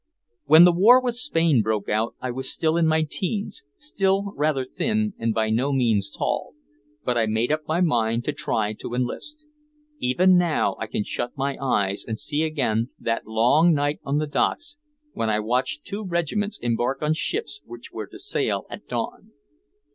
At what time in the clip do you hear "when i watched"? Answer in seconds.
15.13-15.85